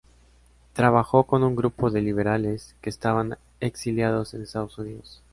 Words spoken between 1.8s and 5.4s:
de liberales que estaban exiliados en Estados Unidos.